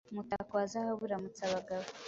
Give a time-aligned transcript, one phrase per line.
[0.11, 1.85] Umutako wa zahabu uramutsa abagabo